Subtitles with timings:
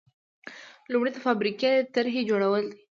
[0.91, 2.79] لومړی د فابریکې د طرحې جوړول دي.